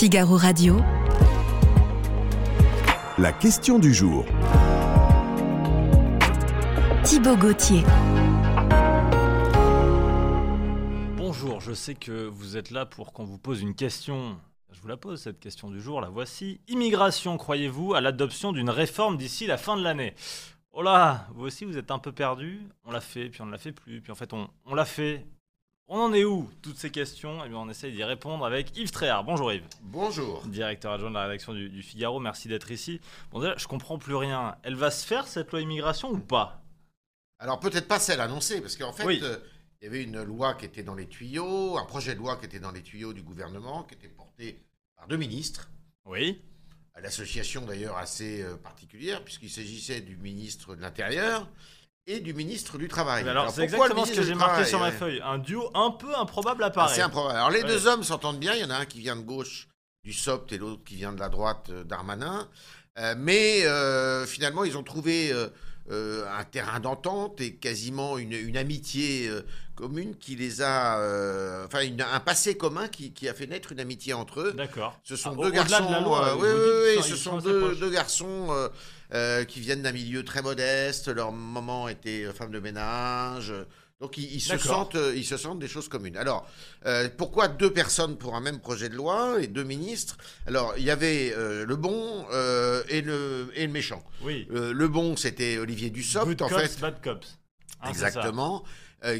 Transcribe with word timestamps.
Figaro 0.00 0.38
Radio. 0.38 0.78
La 3.18 3.34
question 3.34 3.78
du 3.78 3.92
jour. 3.92 4.24
Thibaut 7.04 7.36
Gauthier. 7.36 7.82
Bonjour, 11.18 11.60
je 11.60 11.74
sais 11.74 11.94
que 11.94 12.26
vous 12.28 12.56
êtes 12.56 12.70
là 12.70 12.86
pour 12.86 13.12
qu'on 13.12 13.24
vous 13.24 13.36
pose 13.36 13.60
une 13.60 13.74
question. 13.74 14.38
Je 14.72 14.80
vous 14.80 14.88
la 14.88 14.96
pose, 14.96 15.20
cette 15.20 15.38
question 15.38 15.70
du 15.70 15.82
jour, 15.82 16.00
la 16.00 16.08
voici. 16.08 16.62
Immigration, 16.66 17.36
croyez-vous 17.36 17.92
à 17.92 18.00
l'adoption 18.00 18.52
d'une 18.52 18.70
réforme 18.70 19.18
d'ici 19.18 19.46
la 19.46 19.58
fin 19.58 19.76
de 19.76 19.82
l'année? 19.82 20.14
Oh 20.72 20.80
là, 20.80 21.26
vous 21.34 21.44
aussi 21.44 21.66
vous 21.66 21.76
êtes 21.76 21.90
un 21.90 21.98
peu 21.98 22.12
perdu. 22.12 22.62
On 22.86 22.90
l'a 22.90 23.02
fait, 23.02 23.28
puis 23.28 23.42
on 23.42 23.46
ne 23.46 23.52
l'a 23.52 23.58
fait 23.58 23.72
plus, 23.72 24.00
puis 24.00 24.10
en 24.10 24.14
fait 24.14 24.32
on, 24.32 24.48
on 24.64 24.74
l'a 24.74 24.86
fait. 24.86 25.26
On 25.92 25.98
en 25.98 26.12
est 26.14 26.22
où 26.22 26.48
Toutes 26.62 26.76
ces 26.78 26.90
questions, 26.90 27.44
et 27.44 27.48
bien 27.48 27.58
on 27.58 27.68
essaye 27.68 27.92
d'y 27.92 28.04
répondre 28.04 28.46
avec 28.46 28.76
Yves 28.76 28.92
Tréhard. 28.92 29.24
Bonjour 29.24 29.52
Yves. 29.52 29.64
Bonjour. 29.82 30.46
Directeur 30.46 30.92
adjoint 30.92 31.08
de 31.10 31.14
la 31.16 31.24
rédaction 31.24 31.52
du, 31.52 31.68
du 31.68 31.82
Figaro, 31.82 32.20
merci 32.20 32.46
d'être 32.46 32.70
ici. 32.70 33.00
Bon 33.32 33.40
déjà, 33.40 33.56
je 33.56 33.66
comprends 33.66 33.98
plus 33.98 34.14
rien. 34.14 34.56
Elle 34.62 34.76
va 34.76 34.92
se 34.92 35.04
faire 35.04 35.26
cette 35.26 35.50
loi 35.50 35.60
immigration 35.60 36.10
ou 36.12 36.18
pas? 36.18 36.62
Alors 37.40 37.58
peut-être 37.58 37.88
pas 37.88 37.98
celle 37.98 38.20
annoncée, 38.20 38.60
parce 38.60 38.76
qu'en 38.76 38.92
fait, 38.92 39.04
Oui. 39.04 39.18
euh, 39.24 39.38
il 39.82 39.86
y 39.86 39.88
avait 39.88 40.04
une 40.04 40.22
loi 40.22 40.54
qui 40.54 40.64
était 40.66 40.84
dans 40.84 40.94
les 40.94 41.08
tuyaux, 41.08 41.76
un 41.76 41.86
projet 41.86 42.14
de 42.14 42.20
loi 42.20 42.36
qui 42.36 42.44
était 42.46 42.60
dans 42.60 42.70
les 42.70 42.82
tuyaux 42.82 43.12
du 43.12 43.22
gouvernement, 43.22 43.82
qui 43.82 43.94
était 43.94 44.06
porté 44.08 44.62
par 44.94 45.08
deux 45.08 45.16
ministres, 45.16 45.70
Oui. 46.06 46.40
à 46.94 47.00
l'association 47.00 47.66
d'ailleurs 47.66 47.96
assez 47.96 48.42
euh, 48.42 48.54
particulière, 48.56 49.24
puisqu'il 49.24 49.50
s'agissait 49.50 50.02
du 50.02 50.16
ministre 50.16 50.76
de 50.76 50.82
l'Intérieur 50.82 51.48
et 52.06 52.20
du 52.20 52.34
ministre 52.34 52.78
du 52.78 52.88
Travail. 52.88 53.24
Mais 53.24 53.30
alors, 53.30 53.50
c'est 53.50 53.62
exactement 53.62 54.04
ce 54.04 54.12
que 54.12 54.22
j'ai 54.22 54.34
marqué 54.34 54.64
sur 54.64 54.78
ma 54.80 54.86
ouais 54.86 54.92
feuille. 54.92 55.20
Un 55.24 55.38
duo 55.38 55.70
un 55.74 55.90
peu 55.90 56.14
improbable 56.16 56.62
Ah, 56.64 56.68
apparaît. 56.68 56.94
C'est 56.94 57.02
improbable. 57.02 57.36
Alors 57.36 57.50
les 57.50 57.62
Ouais. 57.62 57.68
deux 57.68 57.86
hommes 57.86 58.02
s'entendent 58.04 58.38
bien, 58.38 58.54
il 58.54 58.60
y 58.60 58.64
en 58.64 58.70
a 58.70 58.76
un 58.76 58.86
qui 58.86 58.98
vient 59.00 59.16
de 59.16 59.20
gauche 59.22 59.68
du 60.02 60.12
SOPT 60.12 60.52
et 60.52 60.58
l'autre 60.58 60.82
qui 60.84 60.96
vient 60.96 61.12
de 61.12 61.20
la 61.20 61.28
droite 61.28 61.66
euh, 61.70 61.84
d'Armanin. 61.84 62.48
Euh, 62.98 63.14
mais 63.16 63.64
euh, 63.66 64.26
finalement, 64.26 64.64
ils 64.64 64.76
ont 64.76 64.82
trouvé 64.82 65.32
euh, 65.90 66.24
un 66.38 66.44
terrain 66.44 66.80
d'entente 66.80 67.40
et 67.40 67.54
quasiment 67.54 68.16
une, 68.18 68.32
une 68.32 68.56
amitié 68.56 69.28
euh, 69.28 69.42
commune 69.74 70.14
qui 70.16 70.36
les 70.36 70.62
a... 70.62 70.98
euh, 71.00 71.66
enfin, 71.66 71.80
une- 71.82 72.00
un 72.02 72.20
passé 72.20 72.56
commun 72.56 72.88
qui, 72.88 73.12
qui 73.12 73.28
a 73.28 73.34
fait 73.34 73.46
naître 73.46 73.72
une 73.72 73.80
amitié 73.80 74.12
entre 74.12 74.40
eux. 74.40 74.52
D'accord. 74.52 74.98
Ce 75.04 75.16
sont 75.16 75.36
Ah, 75.38 75.42
deux 75.42 75.50
garçons. 75.50 75.86
de 75.86 75.92
la 75.92 76.00
loi, 76.00 76.36
oui, 76.36 76.48
oui, 76.52 76.96
oui, 76.98 77.02
ce 77.02 77.16
sont 77.16 77.38
deux, 77.38 77.74
deux 77.76 77.90
garçons 77.90 78.48
qui 79.48 79.60
viennent 79.60 79.82
d'un 79.82 79.92
milieu 79.92 80.24
très 80.24 80.42
modeste. 80.42 81.08
Leur 81.08 81.32
maman 81.32 81.88
était 81.88 82.26
femme 82.32 82.52
de 82.52 82.60
ménage. 82.60 83.52
Donc 84.00 84.16
ils, 84.16 84.34
ils 84.34 84.40
se 84.40 84.56
sentent, 84.56 84.94
euh, 84.94 85.14
ils 85.14 85.26
se 85.26 85.36
sentent 85.36 85.58
des 85.58 85.68
choses 85.68 85.88
communes. 85.88 86.16
Alors 86.16 86.48
euh, 86.86 87.08
pourquoi 87.18 87.48
deux 87.48 87.70
personnes 87.72 88.16
pour 88.16 88.34
un 88.34 88.40
même 88.40 88.58
projet 88.58 88.88
de 88.88 88.94
loi 88.94 89.42
et 89.42 89.46
deux 89.46 89.64
ministres? 89.64 90.16
Alors 90.46 90.72
il 90.78 90.84
y 90.84 90.90
avait 90.90 91.34
euh, 91.36 91.66
le 91.66 91.76
bon 91.76 92.24
euh, 92.32 92.82
et 92.88 93.02
le 93.02 93.50
et 93.54 93.66
le 93.66 93.72
méchant. 93.72 94.02
Oui. 94.22 94.46
Le 94.50 94.88
bon 94.88 95.16
c'était 95.16 95.58
Olivier 95.58 95.90
Dussopt 95.90 96.26
Good 96.26 96.42
en 96.42 96.48
cops, 96.48 96.62
fait. 96.62 96.80
bad 96.80 97.02
cops. 97.02 97.38
Ça. 97.82 97.90
Exactement. 97.90 98.64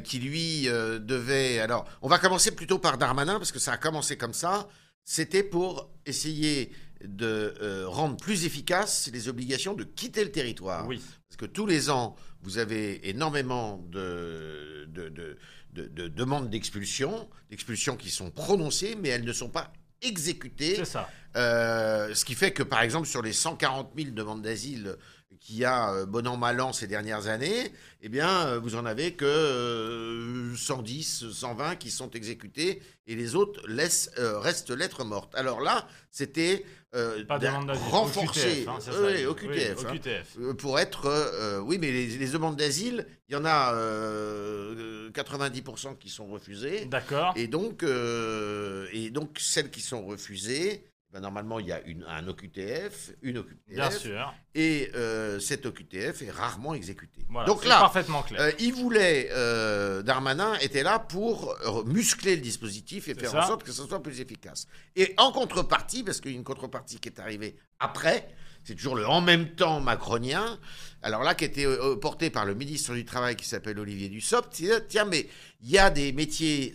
qui 0.04 0.18
lui 0.18 0.64
devait. 0.64 1.58
Alors, 1.60 1.86
on 2.02 2.08
va 2.08 2.18
commencer 2.18 2.50
plutôt 2.50 2.78
par 2.78 2.98
Darmanin 2.98 3.38
parce 3.38 3.52
que 3.52 3.58
ça 3.58 3.72
a 3.72 3.76
commencé 3.78 4.16
comme 4.18 4.34
ça. 4.34 4.68
C'était 5.04 5.42
pour 5.42 5.90
essayer 6.04 6.70
de 7.02 7.84
rendre 7.86 8.18
plus 8.18 8.44
efficaces 8.44 9.08
les 9.12 9.28
obligations 9.28 9.72
de 9.72 9.84
quitter 9.84 10.22
le 10.22 10.30
territoire. 10.30 10.86
Oui. 10.86 11.00
Parce 11.28 11.38
que 11.38 11.46
tous 11.46 11.64
les 11.64 11.88
ans, 11.88 12.14
vous 12.42 12.58
avez 12.58 13.08
énormément 13.08 13.78
de, 13.90 14.86
de, 14.88 15.08
de- 15.08 15.36
de- 15.74 15.86
de 15.88 16.08
demandes 16.08 16.50
d'expulsion, 16.50 17.28
d'expulsions 17.50 17.96
qui 17.96 18.10
sont 18.10 18.30
prononcées, 18.30 18.96
mais 19.00 19.08
elles 19.10 19.24
ne 19.24 19.32
sont 19.32 19.48
pas 19.50 19.72
exécutées. 20.02 20.76
C'est 20.76 20.84
ça. 20.84 21.08
Euh, 21.36 22.14
ce 22.14 22.24
qui 22.24 22.34
fait 22.34 22.52
que, 22.52 22.62
par 22.62 22.80
exemple, 22.82 23.06
sur 23.06 23.22
les 23.22 23.32
140 23.32 23.92
000 23.96 24.10
demandes 24.10 24.42
d'asile 24.42 24.96
qu'il 25.40 25.56
y 25.56 25.64
a 25.64 25.92
euh, 25.92 26.06
bon 26.06 26.26
an, 26.26 26.36
mal 26.36 26.60
an 26.60 26.72
ces 26.72 26.86
dernières 26.86 27.26
années, 27.26 27.72
eh 28.02 28.08
bien, 28.08 28.46
euh, 28.46 28.58
vous 28.60 28.76
en 28.76 28.84
avez 28.84 29.14
que 29.14 29.24
euh, 29.24 30.54
110, 30.54 31.30
120 31.32 31.76
qui 31.76 31.90
sont 31.90 32.10
exécutées 32.10 32.82
et 33.06 33.14
les 33.16 33.34
autres 33.34 33.60
laissent, 33.66 34.10
euh, 34.18 34.38
restent 34.38 34.70
lettres 34.70 35.04
mortes. 35.04 35.34
Alors 35.34 35.60
là, 35.60 35.88
c'était 36.10 36.64
euh, 36.94 37.24
QTF, 37.24 38.68
hein, 38.68 38.78
oui, 38.78 39.22
ça. 39.22 39.30
au 39.30 39.34
QTF, 39.34 39.84
Oui, 39.90 40.00
hein, 40.04 40.22
euh, 40.40 40.54
pour 40.54 40.78
être... 40.78 41.06
euh, 41.06 41.58
oui, 41.60 41.78
mais 41.80 41.90
les, 41.90 42.06
les 42.06 42.28
demandes 42.28 42.56
d'asile, 42.56 43.06
il 43.28 43.32
y 43.32 43.36
en 43.36 43.44
a 43.44 43.72
euh, 43.74 45.10
90% 45.10 45.96
qui 45.98 46.08
sont 46.10 46.26
refusées. 46.26 46.84
D'accord. 46.86 47.32
Et 47.36 47.46
donc, 47.46 47.82
euh, 47.82 48.86
et 48.92 49.10
donc, 49.10 49.38
celles 49.40 49.70
qui 49.70 49.80
sont 49.80 50.04
refusées, 50.04 50.84
ben, 51.12 51.20
normalement, 51.20 51.58
il 51.58 51.66
y 51.66 51.72
a 51.72 51.80
une, 51.82 52.04
un 52.04 52.26
OQTF, 52.28 53.12
une 53.22 53.38
OQTF, 53.38 53.56
Bien 53.68 53.90
sûr. 53.90 54.32
et 54.54 54.90
euh, 54.94 55.40
cette 55.40 55.66
OQTF 55.66 56.22
est 56.22 56.30
rarement 56.30 56.72
exécutée. 56.74 57.26
Voilà. 57.28 57.46
donc 57.48 57.64
là, 57.64 57.80
parfaitement 57.80 58.22
clair. 58.22 58.40
euh, 58.40 58.52
il 58.60 58.72
voulait, 58.74 59.28
euh, 59.32 60.02
Darmanin 60.02 60.54
était 60.60 60.84
là 60.84 61.00
pour 61.00 61.52
euh, 61.66 61.82
muscler 61.84 62.36
le 62.36 62.42
dispositif 62.42 63.08
et 63.08 63.14
faire 63.14 63.30
ça. 63.32 63.44
en 63.44 63.46
sorte 63.48 63.64
que 63.64 63.72
ce 63.72 63.82
soit 63.84 64.02
plus 64.02 64.20
efficace. 64.20 64.66
Et 64.94 65.12
en 65.16 65.32
contrepartie, 65.32 66.04
parce 66.04 66.20
qu'il 66.20 66.30
y 66.30 66.34
a 66.34 66.38
une 66.38 66.44
contrepartie 66.44 67.00
qui 67.00 67.08
est 67.08 67.18
arrivée 67.18 67.56
après, 67.80 68.28
c'est 68.62 68.74
toujours 68.76 68.94
le 68.94 69.06
en 69.06 69.20
même 69.22 69.54
temps 69.56 69.80
macronien, 69.80 70.60
alors 71.02 71.22
là, 71.22 71.34
qui 71.34 71.44
était 71.46 71.66
porté 72.00 72.28
par 72.30 72.44
le 72.44 72.54
ministre 72.54 72.92
du 72.94 73.04
Travail 73.06 73.34
qui 73.34 73.48
s'appelle 73.48 73.78
Olivier 73.78 74.10
Dussopt, 74.10 74.62
tiens, 74.88 75.04
mais 75.06 75.28
il 75.62 75.70
y 75.70 75.78
a 75.78 75.88
des 75.90 76.12
métiers 76.12 76.72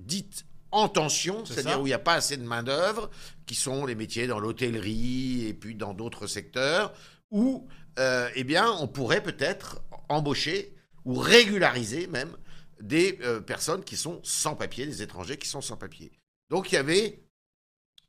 dites 0.00 0.44
en 0.70 0.88
tension, 0.88 1.44
C'est 1.44 1.54
c'est-à-dire 1.54 1.80
où 1.80 1.86
il 1.86 1.90
n'y 1.90 1.94
a 1.94 1.98
pas 1.98 2.14
assez 2.14 2.36
de 2.36 2.42
main-d'œuvre, 2.42 3.10
qui 3.46 3.54
sont 3.54 3.86
les 3.86 3.94
métiers 3.94 4.26
dans 4.26 4.38
l'hôtellerie 4.38 5.46
et 5.46 5.54
puis 5.54 5.74
dans 5.74 5.94
d'autres 5.94 6.26
secteurs, 6.26 6.92
où 7.30 7.68
euh, 7.98 8.30
eh 8.34 8.44
bien, 8.44 8.70
on 8.72 8.86
pourrait 8.86 9.22
peut-être 9.22 9.82
embaucher 10.08 10.74
ou 11.04 11.14
régulariser 11.14 12.06
même 12.06 12.36
des 12.80 13.18
euh, 13.22 13.40
personnes 13.40 13.82
qui 13.82 13.96
sont 13.96 14.20
sans 14.22 14.54
papier, 14.54 14.86
des 14.86 15.02
étrangers 15.02 15.36
qui 15.36 15.48
sont 15.48 15.60
sans 15.60 15.76
papier. 15.76 16.12
Donc 16.48 16.70
il 16.70 16.76
y 16.76 16.78
avait 16.78 17.22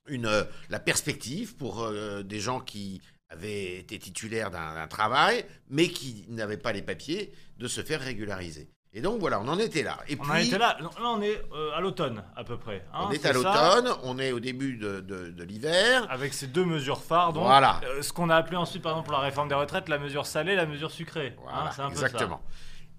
une, 0.08 0.28
euh, 0.28 0.44
la 0.70 0.80
perspective 0.80 1.56
pour 1.56 1.90
des 2.24 2.40
gens 2.40 2.60
qui 2.60 3.02
avaient 3.30 3.78
été 3.78 4.00
titulaires 4.00 4.52
d'un 4.52 4.88
travail, 4.88 5.46
mais 5.70 5.90
qui 5.90 6.26
n'avaient 6.30 6.58
pas 6.58 6.72
les 6.72 6.82
papiers, 6.82 7.32
de 7.58 7.68
se 7.68 7.82
faire 7.84 8.02
régulariser. 8.02 8.70
Et 8.92 9.02
donc 9.02 9.20
voilà, 9.20 9.40
on 9.40 9.48
en 9.48 9.60
était 9.60 9.84
là. 9.84 10.00
Et 10.08 10.18
on 10.20 10.24
puis, 10.24 10.32
en 10.32 10.36
était 10.36 10.58
là. 10.58 10.76
Là, 10.82 10.90
on 11.04 11.22
est 11.22 11.40
euh, 11.54 11.72
à 11.76 11.80
l'automne, 11.80 12.24
à 12.36 12.44
peu 12.44 12.58
près. 12.58 12.84
hein, 12.92 13.06
on 13.08 13.12
est 13.12 13.24
à 13.24 13.28
ça 13.28 13.34
l'automne, 13.34 13.88
on 14.04 14.18
est 14.18 14.32
au 14.32 14.40
début 14.40 14.78
de, 14.78 15.00
de- 15.02 15.30
de 15.30 15.44
l'hiver. 15.44 16.08
Avec 16.10 16.34
ces 16.34 16.48
deux 16.48 16.66
mesures 16.66 17.02
phares, 17.04 17.32
donc. 17.34 17.44
Voilà. 17.44 17.82
euh, 17.84 18.02
ce 18.02 18.12
qu'on 18.12 18.32
a 18.32 18.36
appelé 18.36 18.58
ensuite, 18.58 18.82
par 18.82 18.94
exemple, 18.94 19.10
pour 19.10 19.18
la 19.18 19.24
réforme 19.24 19.48
des 19.48 19.54
retraites, 19.56 19.90
la 19.90 20.00
mesure 20.00 20.26
salée, 20.26 20.56
la 20.56 20.66
mesure 20.66 20.90
sucrée. 20.90 21.36
hein, 21.38 21.42
Voilà, 21.54 21.72
c'est 21.72 21.82
un 21.84 21.88
peu 21.90 21.92
exactement. 21.94 22.42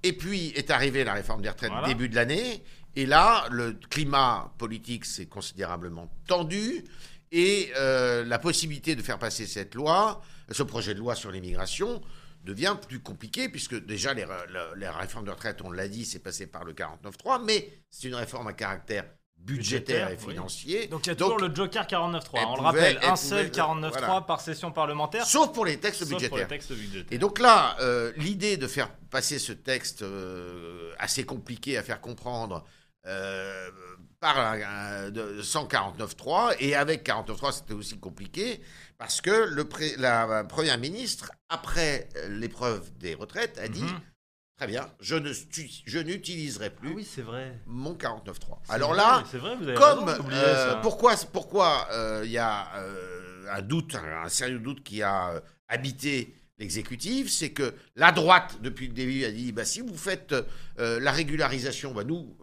Et 0.05 0.13
puis 0.13 0.53
est 0.55 0.71
arrivée 0.71 1.03
la 1.03 1.13
réforme 1.13 1.43
des 1.43 1.49
retraites 1.51 1.73
Voilà. 1.73 1.89
début 1.89 2.09
de 2.09 2.15
l'année. 2.15 2.63
Et 2.95 3.05
là, 3.07 3.45
le 3.51 3.73
climat 3.73 4.53
politique 4.59 5.05
s'est 5.05 5.27
considérablement 5.27 6.09
tendu. 6.29 6.85
Et 7.33 7.71
euh, 7.77 8.25
la 8.25 8.39
possibilité 8.39 8.95
de 8.97 9.03
faire 9.03 9.19
passer 9.19 9.47
cette 9.47 9.75
loi, 9.75 10.21
ce 10.51 10.63
projet 10.63 10.95
de 10.95 10.99
loi 11.01 11.15
sur 11.15 11.31
l'immigration, 11.33 12.01
devient 12.45 12.77
plus 12.89 13.01
compliqué, 13.01 13.49
puisque 13.49 13.75
déjà 13.87 14.15
les, 14.15 14.25
re- 14.25 14.49
la, 14.51 14.67
la 14.77 14.93
réforme 14.93 15.25
de 15.27 15.31
retraite, 15.31 15.61
on 15.63 15.71
l'a 15.71 15.89
dit, 15.89 16.05
c'est 16.05 16.19
passé 16.21 16.47
par 16.47 16.65
le 16.65 16.73
49.3, 16.73 17.43
mais 17.45 17.71
c'est 17.91 18.09
une 18.09 18.15
réforme 18.15 18.47
à 18.49 18.53
caractère 18.53 19.05
budgétaire, 19.37 20.09
Budgétaire, 20.09 20.11
et 20.11 20.17
financier. 20.33 20.87
Donc 20.89 21.07
il 21.07 21.11
y 21.11 21.13
a 21.13 21.17
toujours 21.17 21.39
le 21.39 21.55
Joker 21.55 21.85
49.3. 21.87 22.29
elle 22.35 22.45
On 22.47 22.57
le 22.57 22.61
rappelle, 22.63 22.99
elle 23.03 23.09
un 23.09 23.17
seul 23.17 23.51
pouvait- 23.51 23.63
49.3 23.63 23.91
voilà. 23.91 24.21
par 24.21 24.41
session 24.43 24.71
parlementaire. 24.71 25.25
Sauf 25.25 25.53
pour 25.55 25.65
les 25.65 25.79
textes 25.79 26.01
sauf 26.01 26.09
pour 26.11 26.19
budgétaires. 26.19 26.39
les 26.41 26.47
textes 26.47 26.73
budgétaires. 26.75 27.07
Et 27.11 27.19
donc 27.19 27.39
là, 27.39 27.75
euh, 27.81 28.13
l'idée 28.17 28.59
de 28.59 28.67
faire 28.67 28.91
passer 29.11 29.39
ce 29.39 29.53
texte 29.53 30.03
euh, 30.03 30.93
assez 30.99 31.25
compliqué 31.25 31.79
à 31.79 31.83
faire 31.83 32.03
comprendre 32.03 32.67
euh, 33.07 33.71
par 34.21 34.37
un- 34.39 35.11
de 35.11 35.41
149.3 35.41 36.57
et 36.61 36.75
avec 36.75 37.03
49.3 37.07 37.53
c'était 37.53 37.73
aussi 37.73 37.99
compliqué 37.99 38.61
parce 39.01 39.21
que 39.23 39.47
le 39.49 39.65
pré- 39.65 39.97
la 39.99 40.45
première 40.45 40.77
ministre 40.79 41.33
après 41.49 42.09
l'épreuve 42.29 42.83
des 42.99 43.15
retraites 43.15 43.59
a 43.59 43.67
dit 43.67 43.83
Mhm. 43.83 44.01
très 44.59 44.67
bien 44.67 44.89
je 45.01 45.17
ne 45.17 45.33
je 45.33 45.99
n'utiliserai 45.99 46.67
Ah 46.67 46.79
plus 46.81 46.93
oui, 46.93 47.09
c'est 47.11 47.23
vrai. 47.23 47.59
mon 47.67 47.95
49.3 47.95 48.61
C'est 48.67 48.73
alors 48.73 48.91
vrai, 48.91 48.99
là 48.99 49.25
c'est 49.31 49.39
vrai, 49.39 49.57
vous 49.57 49.67
avez 49.67 49.75
comme 49.75 50.05
raison 50.09 50.25
euh, 50.31 50.75
pourquoi 50.83 51.15
pourquoi 51.33 51.89
euh, 51.93 52.23
il 52.27 52.31
y 52.31 52.39
a 52.39 52.69
euh, 52.77 53.47
un 53.51 53.63
doute 53.63 53.95
un, 53.95 54.25
un 54.25 54.29
sérieux 54.29 54.59
doute 54.59 54.83
qui 54.85 55.03
a 55.03 55.31
euh, 55.31 55.41
habité 55.69 56.35
l'exécutif 56.59 57.31
c'est 57.31 57.53
que 57.53 57.75
la 57.97 58.13
droite 58.13 58.59
depuis 58.61 58.87
le 58.89 58.93
début 58.93 59.25
a 59.25 59.31
dit 59.31 59.51
bah 59.51 59.65
si 59.65 59.81
vous 59.81 59.97
faites 59.97 60.35
euh, 60.79 61.01
la 61.01 61.11
régularisation 61.11 61.95
bah 61.95 62.05
nous 62.05 62.37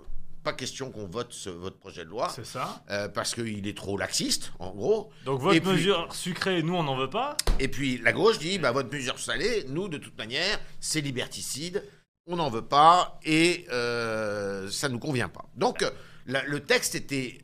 pas 0.47 0.53
question 0.53 0.91
qu'on 0.91 1.07
vote 1.07 1.33
ce, 1.33 1.49
votre 1.49 1.77
projet 1.77 2.05
de 2.05 2.09
loi 2.09 2.29
C'est 2.33 2.45
ça. 2.45 2.81
euh, 2.89 3.09
parce 3.09 3.35
qu'il 3.35 3.67
est 3.67 3.75
trop 3.77 3.97
laxiste 3.97 4.51
en 4.59 4.71
gros 4.73 5.11
Donc 5.25 5.41
votre 5.41 5.55
Et 5.55 5.59
puis- 5.61 5.71
mesure 5.71 6.13
sucrée, 6.15 6.63
nous 6.63 6.75
on 6.75 6.83
n'en 6.83 6.95
veut 6.97 7.09
pas. 7.09 7.35
et 7.59 7.67
puis 7.67 7.97
la 7.97 8.13
gauche 8.13 8.39
dit 8.39 8.57
bah 8.57 8.71
votre 8.71 8.89
mesure 8.93 9.19
salée 9.19 9.65
nous 9.67 9.89
de 9.89 9.97
toute 9.97 10.17
manière 10.17 10.57
c'est 10.79 11.01
liberticide 11.01 11.83
on 12.27 12.37
n'en 12.37 12.49
veut 12.49 12.65
pas 12.65 13.19
et 13.25 13.65
euh, 13.71 14.69
ça 14.69 14.87
nous 14.89 14.99
convient 14.99 15.27
pas 15.29 15.45
donc 15.55 15.83
la- 16.25 16.43
le 16.43 16.59
texte 16.61 16.95
était 16.95 17.39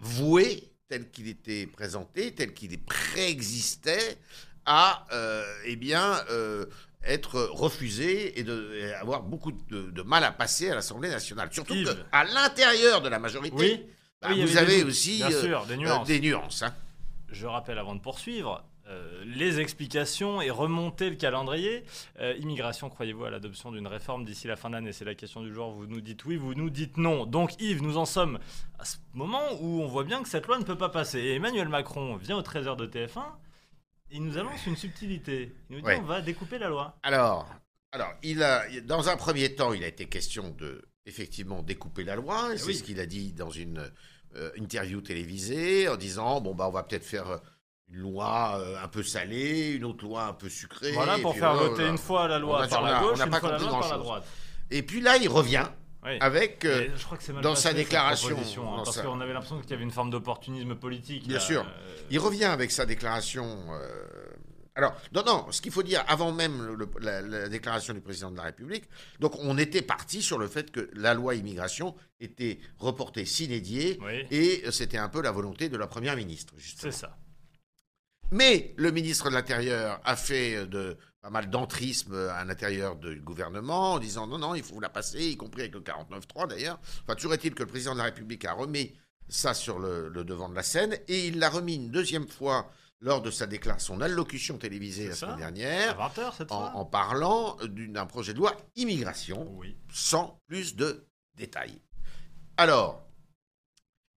voué 0.00 0.72
tel 0.88 1.10
qu'il 1.10 1.26
était 1.28 1.66
présenté, 1.66 2.32
tel 2.32 2.54
qu'il 2.54 2.78
préexistait, 2.80 4.18
à 4.66 5.04
euh, 5.12 5.44
eh 5.64 5.74
bien, 5.74 6.20
euh, 6.30 6.66
être 7.06 7.40
refusé 7.52 8.38
et, 8.38 8.42
de, 8.42 8.74
et 8.80 8.94
avoir 8.94 9.22
beaucoup 9.22 9.52
de, 9.52 9.90
de 9.90 10.02
mal 10.02 10.24
à 10.24 10.32
passer 10.32 10.70
à 10.70 10.74
l'Assemblée 10.74 11.08
nationale. 11.08 11.48
Surtout 11.52 11.74
qu'à 11.74 12.24
l'intérieur 12.24 13.00
de 13.02 13.08
la 13.08 13.18
majorité, 13.18 13.56
Oui. 13.56 13.80
bah, 14.22 14.28
Oui, 14.30 14.40
vous 14.42 14.46
des 14.48 14.58
avez 14.58 14.82
aussi 14.84 15.22
euh, 15.22 15.30
sûr, 15.42 15.66
des 15.66 15.74
euh, 15.74 15.76
nuances. 15.76 16.06
des 16.08 16.20
nuances, 16.20 16.62
hein. 16.62 16.74
Je 17.30 17.46
rappelle 17.46 17.78
avant 17.78 17.94
de 17.94 18.00
poursuivre 18.00 18.64
euh, 18.88 19.24
les 19.26 19.58
explications 19.58 20.40
et 20.40 20.48
remonter 20.50 21.10
le 21.10 21.16
calendrier. 21.16 21.82
Euh, 22.20 22.34
immigration, 22.38 22.88
croyez-vous 22.88 23.24
à 23.24 23.30
l'adoption 23.30 23.72
d'une 23.72 23.88
réforme 23.88 24.24
d'ici 24.24 24.46
la 24.46 24.54
fin 24.54 24.70
d'année? 24.70 24.92
C'est 24.92 25.04
la 25.04 25.16
question 25.16 25.42
du 25.42 25.52
jour. 25.52 25.72
Vous 25.72 25.86
nous 25.86 26.00
dites 26.00 26.24
oui, 26.24 26.36
vous 26.36 26.54
nous 26.54 26.70
dites 26.70 26.96
non. 26.96 27.26
Donc 27.26 27.60
Yves, 27.60 27.82
nous 27.82 27.96
en 27.98 28.04
sommes 28.06 28.38
à 28.78 28.84
ce 28.84 28.96
moment 29.12 29.42
où 29.60 29.82
on 29.82 29.86
voit 29.88 30.04
bien 30.04 30.22
que 30.22 30.28
cette 30.28 30.46
loi 30.46 30.56
ne 30.58 30.62
peut 30.64 30.78
pas 30.78 30.88
passer. 30.88 31.18
Et 31.18 31.34
Emmanuel 31.34 31.68
Macron 31.68 32.14
vient 32.16 32.36
au 32.36 32.42
13h 32.42 32.76
de 32.76 32.86
TF1 32.86 33.24
et 33.24 33.45
il 34.10 34.24
nous 34.24 34.38
annonce 34.38 34.66
une 34.66 34.76
subtilité. 34.76 35.52
Il 35.70 35.76
nous 35.76 35.82
dit 35.82 35.86
Ouais. 35.86 35.98
on 36.00 36.06
va 36.06 36.20
découper 36.20 36.58
la 36.58 36.68
loi. 36.68 36.96
Alors, 37.02 37.48
alors 37.92 38.12
il 38.22 38.42
a, 38.42 38.64
dans 38.82 39.08
un 39.08 39.16
premier 39.16 39.54
temps, 39.54 39.72
il 39.72 39.84
a 39.84 39.88
été 39.88 40.06
question 40.06 40.50
de 40.50 40.82
effectivement 41.06 41.62
découper 41.62 42.04
la 42.04 42.16
loi. 42.16 42.54
et 42.54 42.58
C'est 42.58 42.66
oui. 42.66 42.74
ce 42.76 42.82
qu'il 42.82 43.00
a 43.00 43.06
dit 43.06 43.32
dans 43.32 43.50
une 43.50 43.90
euh, 44.36 44.50
interview 44.56 45.00
télévisée 45.00 45.88
en 45.88 45.96
disant 45.96 46.40
bon 46.40 46.54
bah 46.54 46.66
on 46.68 46.72
va 46.72 46.82
peut-être 46.82 47.04
faire 47.04 47.30
euh, 47.30 47.38
une 47.88 47.98
loi 48.00 48.58
euh, 48.60 48.82
un 48.82 48.88
peu 48.88 49.02
salée, 49.02 49.70
une 49.70 49.84
autre 49.84 50.04
loi 50.04 50.24
un 50.26 50.32
peu 50.32 50.48
sucrée. 50.48 50.92
Voilà 50.92 51.18
pour 51.18 51.34
faire 51.36 51.54
voter 51.54 51.86
une 51.86 51.98
fois 51.98 52.28
la 52.28 52.38
loi 52.38 52.66
par 52.66 52.82
la 52.82 53.00
gauche, 53.00 53.20
une 53.20 53.30
pas 53.30 53.40
fois 53.40 53.52
la 53.52 53.58
loi 53.58 53.80
par 53.80 53.90
la 53.90 53.98
droite. 53.98 54.24
Et 54.70 54.82
puis 54.82 55.00
là, 55.00 55.16
il 55.16 55.28
revient 55.28 55.66
Oui. 56.06 56.16
avec 56.20 56.64
euh, 56.64 56.82
Et 56.84 56.90
je 56.96 57.04
crois 57.04 57.18
que 57.18 57.24
c'est 57.24 57.32
mal 57.32 57.42
dans 57.42 57.50
passé, 57.50 57.62
sa 57.64 57.72
déclaration, 57.74 58.36
hein, 58.38 58.76
dans 58.76 58.84
parce 58.84 58.96
sa- 58.96 59.02
qu'on 59.02 59.20
avait 59.20 59.32
l'impression 59.32 59.60
qu'il 59.60 59.70
y 59.70 59.74
avait 59.74 59.82
une 59.84 59.90
forme 59.90 60.10
d'opportunisme 60.10 60.74
politique. 60.76 61.24
Bien 61.26 61.34
là, 61.38 61.40
sûr. 61.40 61.62
euh, 61.62 61.96
Il 62.10 62.18
revient 62.20 62.44
avec 62.44 62.70
sa 62.70 62.86
déclaration. 62.86 63.44
euh, 63.72 64.12
Alors, 64.76 64.94
non, 65.14 65.22
non, 65.24 65.50
ce 65.52 65.62
qu'il 65.62 65.72
faut 65.72 65.82
dire, 65.82 66.04
avant 66.06 66.32
même 66.32 66.62
le- 66.66 66.74
le- 66.76 66.88
la, 67.00 67.22
la 67.22 67.48
déclaration 67.48 67.94
du 67.94 68.00
président 68.02 68.30
de 68.30 68.36
la 68.36 68.42
République, 68.42 68.84
donc 69.20 69.32
on 69.38 69.56
était 69.56 69.80
parti 69.82 70.20
sur 70.20 70.36
le 70.38 70.48
fait 70.48 70.70
que 70.70 70.90
la 70.92 71.14
loi 71.14 71.34
immigration 71.34 71.94
était 72.20 72.58
reportée 72.78 73.24
Oui, 73.26 74.26
et 74.30 74.70
c'était 74.70 74.98
un 74.98 75.08
peu 75.08 75.22
la 75.22 75.30
volonté 75.32 75.70
de 75.70 75.76
la 75.78 75.86
première 75.86 76.14
ministre, 76.14 76.52
justement. 76.58 76.92
c'est 76.92 76.98
ça. 76.98 77.16
Mais 78.32 78.74
le 78.76 78.90
ministre 78.90 79.30
de 79.30 79.34
l'Intérieur 79.34 80.00
a 80.04 80.16
fait 80.16 80.66
de, 80.66 80.98
pas 81.26 81.30
mal 81.30 81.50
d'entrisme 81.50 82.14
à 82.14 82.44
l'intérieur 82.44 82.94
du 82.94 83.20
gouvernement 83.20 83.94
en 83.94 83.98
disant 83.98 84.28
non, 84.28 84.38
non, 84.38 84.54
il 84.54 84.62
faut 84.62 84.74
vous 84.74 84.80
la 84.80 84.88
passer, 84.88 85.24
y 85.24 85.36
compris 85.36 85.62
avec 85.62 85.74
le 85.74 85.80
49.3 85.80 86.46
d'ailleurs. 86.46 86.78
Enfin, 87.02 87.16
toujours 87.16 87.34
est-il 87.34 87.52
que 87.52 87.64
le 87.64 87.68
président 87.68 87.94
de 87.94 87.98
la 87.98 88.04
République 88.04 88.44
a 88.44 88.52
remis 88.52 88.94
ça 89.28 89.52
sur 89.52 89.80
le, 89.80 90.08
le 90.08 90.22
devant 90.22 90.48
de 90.48 90.54
la 90.54 90.62
scène 90.62 90.96
et 91.08 91.26
il 91.26 91.40
l'a 91.40 91.50
remis 91.50 91.74
une 91.74 91.90
deuxième 91.90 92.28
fois 92.28 92.70
lors 93.00 93.22
de 93.22 93.32
sa 93.32 93.48
déclaration, 93.48 93.94
son 93.96 94.00
allocution 94.02 94.56
télévisée 94.56 95.08
la 95.08 95.14
ça. 95.16 95.26
semaine 95.26 95.34
À 95.34 95.50
dernière 95.50 95.98
20h 95.98 96.36
cette 96.36 96.52
en, 96.52 96.84
parlant 96.84 97.56
d'un 97.64 98.06
projet 98.06 98.32
de 98.32 98.38
loi 98.38 98.56
immigration 98.76 99.50
Oui. 99.56 99.76
sans 99.92 100.40
plus 100.46 100.76
de 100.76 101.08
détails. 101.34 101.82
Alors, 102.56 103.04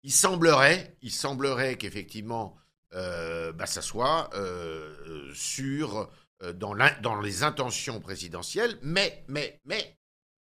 il 0.04 0.12
semblerait, 0.12 0.96
il 1.02 1.10
semblerait 1.10 1.74
qu'effectivement, 1.74 2.54
euh, 2.94 3.52
bah, 3.52 3.66
ça 3.66 3.82
soit 3.82 4.30
euh, 4.34 5.34
sur 5.34 6.08
dans, 6.54 6.74
l'in- 6.74 6.94
dans 7.02 7.20
les 7.20 7.42
intentions 7.42 8.00
présidentielles, 8.00 8.78
mais, 8.82 9.24
mais, 9.28 9.60
mais, 9.64 9.96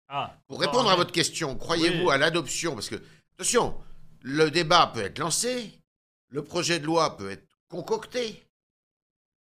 Ah, 0.07 0.33
pour 0.47 0.59
répondre 0.59 0.83
bon, 0.85 0.89
à 0.89 0.95
votre 0.95 1.11
question, 1.11 1.55
croyez-vous 1.55 2.05
Oui. 2.07 2.13
à 2.13 2.17
l'adoption 2.17 2.73
Parce 2.73 2.89
que, 2.89 2.95
attention, 3.33 3.75
le 4.21 4.49
débat 4.49 4.87
peut 4.93 5.01
être 5.03 5.19
lancé, 5.19 5.71
le 6.29 6.43
projet 6.43 6.79
de 6.79 6.85
loi 6.85 7.17
peut 7.17 7.29
être 7.31 7.45
concocté, 7.69 8.43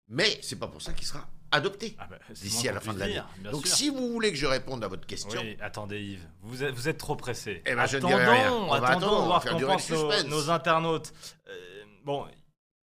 mais 0.09 0.39
c'est 0.43 0.59
pas 0.59 0.69
pour 0.69 0.83
ça 0.83 0.93
qu'il 0.93 1.07
sera 1.07 1.27
adopté 1.51 1.97
Ah 1.99 2.07
bah, 2.11 2.19
d'ici 2.31 2.69
à 2.69 2.73
la 2.73 2.81
fin 2.81 2.93
de 2.93 2.99
l'année. 2.99 3.23
Donc, 3.51 3.67
sûr. 3.67 3.77
si 3.77 3.89
vous 3.91 4.13
voulez 4.13 4.31
que 4.31 4.37
je 4.37 4.47
réponde 4.47 4.85
à 4.85 4.89
votre 4.89 5.07
question, 5.07 5.41
Oui, 5.41 5.57
attendez 5.61 6.01
Yves, 6.01 6.29
vous 6.43 6.63
êtes, 6.63 6.75
vous 6.75 6.89
êtes 6.89 6.99
trop 6.99 7.17
pressé. 7.17 7.63
Eh 7.65 7.75
ben, 7.75 7.87
je 7.87 7.97
ne 7.97 8.05
attendons, 8.05 8.17
dirai 8.19 8.41
rien. 8.43 8.53
On 8.53 8.67
va 8.69 8.77
attendons, 8.89 9.07
attendre, 9.07 9.23
on 9.25 9.29
va 9.33 9.41
faire 9.41 9.57
durer 9.57 9.73
le 9.73 9.77
pensent 9.79 9.91
nos, 9.91 10.11
suspense. 10.11 10.31
nos 10.31 10.51
internautes. 10.51 11.13
Euh, 11.49 11.85
bon, 12.05 12.27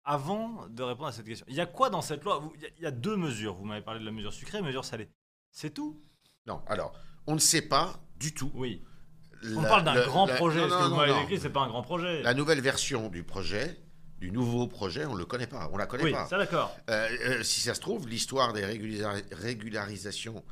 avant 0.05 0.67
de 0.69 0.83
répondre 0.83 1.07
à 1.07 1.11
cette 1.11 1.25
question, 1.25 1.45
il 1.49 1.55
y 1.55 1.61
a 1.61 1.65
quoi 1.65 1.89
dans 1.89 2.01
cette 2.01 2.23
loi 2.23 2.41
Il 2.77 2.83
y 2.83 2.85
a- 2.85 2.91
deux 2.91 3.17
mesures. 3.17 3.55
Vous 3.55 3.65
m'avez 3.65 3.81
parlé 3.81 3.99
de 3.99 4.05
la 4.05 4.11
mesure 4.11 4.31
sucrée 4.33 4.59
et 4.59 4.61
la 4.61 4.67
mesure 4.67 4.85
salée. 4.85 5.09
C'est 5.51 5.73
tout? 5.73 6.01
Non. 6.47 6.61
Alors, 6.67 6.93
on 7.27 7.33
ne 7.33 7.39
sait 7.39 7.63
pas 7.63 7.99
du 8.17 8.33
tout. 8.33 8.51
Oui. 8.53 8.83
On 9.57 9.61
parle 9.63 9.83
d'un 9.83 10.05
grand 10.05 10.25
la- 10.27 10.35
projet. 10.35 10.61
non, 10.61 10.69
Ce 10.69 10.73
que 10.75 10.83
non, 10.83 10.89
vous 10.89 10.95
m'avez 10.95 11.13
décrit, 11.21 11.39
c'est 11.39 11.49
pas 11.49 11.61
un 11.61 11.67
grand 11.67 11.81
projet. 11.83 12.21
La 12.23 12.33
nouvelle 12.33 12.61
version 12.61 13.09
du 13.09 13.23
projet, 13.23 13.77
du 14.19 14.31
nouveau 14.31 14.67
projet, 14.67 15.05
on 15.05 15.13
ne 15.13 15.19
le 15.19 15.25
connaît 15.25 15.47
pas. 15.47 15.69
On 15.71 15.77
la 15.77 15.85
connaît 15.87 16.03
oui, 16.05 16.11
pas. 16.11 16.25
ça 16.27 16.37
d'accord. 16.37 16.75
Euh, 16.89 17.09
euh, 17.25 17.43
si 17.43 17.59
ça 17.61 17.73
se 17.73 17.79
trouve, 17.81 18.07
l'histoire 18.07 18.53
des 18.53 18.63
régularisations 19.31 20.43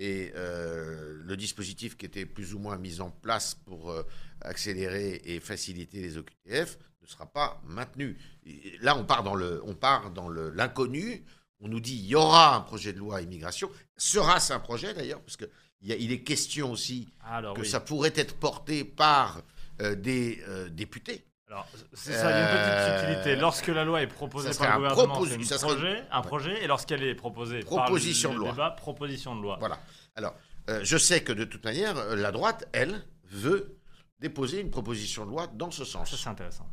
et 0.00 0.32
euh, 0.36 1.18
le 1.24 1.36
dispositif 1.36 1.96
qui 1.96 2.06
était 2.06 2.24
plus 2.24 2.54
ou 2.54 2.60
moins 2.60 2.78
mis 2.78 3.00
en 3.00 3.10
place 3.10 3.54
pour 3.66 3.90
euh, 3.90 4.04
accélérer 4.40 5.20
et 5.24 5.40
faciliter 5.40 6.00
les 6.00 6.16
OQTF 6.16 6.78
ne 7.02 7.06
sera 7.06 7.26
pas 7.26 7.60
maintenu. 7.66 8.16
Et 8.46 8.78
là, 8.80 8.96
on 8.96 9.04
part 9.04 9.24
dans 9.24 9.34
le, 9.34 9.60
on 9.64 9.74
part 9.74 10.12
dans 10.12 10.28
le- 10.28 10.50
l'inconnu. 10.50 11.24
On 11.60 11.66
nous 11.68 11.80
dit 11.80 11.96
il 11.96 12.06
y 12.06 12.14
aura 12.14 12.54
un 12.56 12.60
projet 12.60 12.92
de 12.92 12.98
loi 12.98 13.20
immigration. 13.22 13.68
Sera-ce 13.96 14.52
un 14.52 14.60
projet 14.60 14.94
d'ailleurs 14.94 15.20
Parce 15.22 15.36
que 15.36 15.46
il, 15.80 16.12
est 16.12 16.22
question 16.22 16.70
aussi 16.72 17.08
Alors 17.24 17.54
que 17.54 17.62
oui. 17.62 17.68
ça 17.68 17.80
pourrait 17.80 18.12
être 18.14 18.34
porté 18.36 18.84
par 18.84 19.42
euh, 19.82 19.94
des 19.96 20.40
députés. 20.70 21.24
Alors, 21.48 21.66
c'est 21.94 22.12
ça, 22.12 22.30
il 22.30 22.34
y 22.34 22.36
a 22.36 22.40
une 22.42 22.58
petite 22.58 22.72
Euh, 22.72 22.98
subtilité. 23.08 23.36
Lorsque 23.40 23.68
la 23.68 23.84
loi 23.84 24.02
est 24.02 24.06
proposée 24.06 24.52
ça 24.52 24.66
par 24.66 24.78
le 24.78 24.88
gouvernement, 24.88 25.14
propos- 25.14 25.26
c'est 25.30 25.40
un 25.40 25.44
ça 25.44 25.58
serait- 25.58 25.74
projet, 25.74 26.02
un 26.10 26.20
projet, 26.20 26.62
et 26.62 26.66
lorsqu'elle 26.66 27.02
est 27.02 27.14
proposée 27.14 27.60
Proposition 27.60 28.28
par 28.30 28.34
le 28.34 28.40
de 28.40 28.44
loi. 28.44 28.52
débat, 28.52 28.70
proposition 28.72 29.34
de 29.34 29.40
loi. 29.42 29.56
Voilà. 29.58 29.78
Alors, 30.14 30.34
euh, 30.68 30.80
je 30.82 30.98
sais 30.98 31.22
que 31.22 31.32
de 31.32 31.44
toute 31.44 31.64
manière, 31.64 31.96
euh, 31.96 32.16
la 32.16 32.32
droite, 32.32 32.68
elle, 32.72 33.02
veut 33.30 33.78
déposer 34.20 34.60
une 34.60 34.70
proposition 34.70 35.24
de 35.24 35.30
loi 35.30 35.46
dans 35.46 35.70
ce 35.70 35.84
Ça, 35.84 36.00
sens. 36.04 36.14
c'est 36.22 36.28
intéressant. 36.28 36.68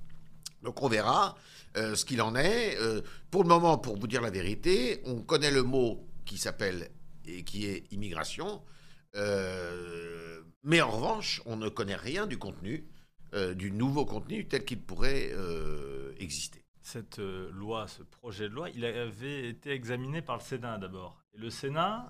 Donc 0.61 0.81
on 0.81 0.87
verra 0.89 1.35
euh, 1.77 1.95
ce 1.95 2.03
qu'il 2.05 2.21
en 2.21 2.35
est. 2.35 2.77
Euh, 2.79 3.01
pour 3.31 3.43
le 3.43 3.49
moment, 3.49 3.77
pour 3.77 3.97
vous 3.97 4.07
dire 4.07 4.21
la 4.21 4.29
vérité, 4.31 5.01
on 5.05 5.21
connaît 5.21 5.51
le 5.51 5.63
mot 5.63 6.05
qui 6.25 6.37
s'appelle 6.37 6.89
et 7.25 7.43
qui 7.43 7.65
est 7.67 7.83
immigration. 7.91 8.61
Mais 10.63 10.81
en 10.81 10.89
revanche, 10.91 11.41
on 11.45 11.55
ne 11.57 11.69
connaît 11.69 11.95
rien 11.95 12.25
du 12.27 12.37
contenu, 12.37 12.87
euh, 13.35 13.53
du 13.53 13.71
nouveau 13.71 14.05
contenu 14.05 14.47
tel 14.47 14.63
qu'il 14.65 14.79
pourrait 14.81 15.29
euh, 15.33 16.13
exister. 16.19 16.63
Cette 16.81 17.19
euh, 17.19 17.49
loi, 17.51 17.87
ce 17.87 18.03
projet 18.03 18.47
de 18.49 18.53
loi, 18.53 18.69
il 18.69 18.85
avait 18.85 19.49
été 19.49 19.71
examiné 19.71 20.21
par 20.21 20.37
le 20.37 20.41
Sénat 20.41 20.77
d'abord. 20.77 21.17
Et 21.33 21.37
le 21.39 21.49
Sénat 21.49 22.07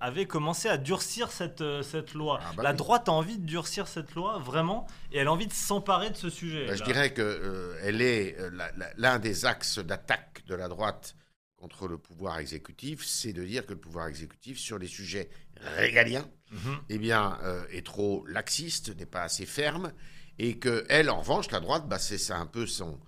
avait 0.00 0.26
commencé 0.26 0.68
à 0.68 0.78
durcir 0.78 1.30
cette, 1.30 1.62
cette 1.82 2.14
loi. 2.14 2.40
Ah 2.42 2.52
bah 2.56 2.62
la 2.62 2.70
oui. 2.70 2.76
droite 2.76 3.08
a 3.08 3.12
envie 3.12 3.38
de 3.38 3.44
durcir 3.44 3.86
cette 3.86 4.14
loi, 4.14 4.38
vraiment, 4.38 4.86
et 5.10 5.18
elle 5.18 5.26
a 5.26 5.32
envie 5.32 5.46
de 5.48 5.52
s'emparer 5.52 6.08
de 6.10 6.16
ce 6.16 6.30
sujet. 6.30 6.66
Ben, 6.66 6.76
je 6.76 6.84
dirais 6.84 7.12
que 7.12 7.76
elle 7.82 8.00
est 8.00 8.36
l'un 8.96 9.18
des 9.18 9.44
axes 9.44 9.78
d'attaque 9.78 10.42
de 10.46 10.54
la 10.54 10.68
droite 10.68 11.16
contre 11.56 11.86
le 11.86 11.98
pouvoir 11.98 12.38
exécutif, 12.38 13.04
c'est 13.04 13.32
de 13.32 13.44
dire 13.44 13.66
que 13.66 13.72
le 13.74 13.78
pouvoir 13.78 14.06
exécutif, 14.08 14.58
sur 14.58 14.78
les 14.78 14.88
sujets 14.88 15.28
régaliens, 15.76 16.26
Mhm. 16.50 16.78
eh 16.88 16.98
bien, 16.98 17.38
euh, 17.42 17.64
est 17.70 17.86
trop 17.86 18.26
laxiste, 18.26 18.96
n'est 18.96 19.06
pas 19.06 19.22
assez 19.22 19.46
ferme, 19.46 19.92
et 20.42 20.58
que 20.58 20.84
elle, 20.88 21.08
en 21.08 21.20
revanche, 21.20 21.52
la 21.52 21.60
droite, 21.60 21.88
bah, 21.88 22.00
c'est 22.00 22.32
un 22.32 22.46
peu 22.46 22.66
son 22.66 22.98